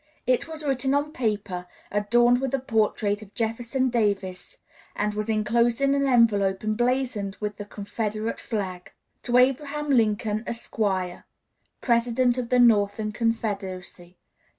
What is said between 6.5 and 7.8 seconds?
emblazoned with the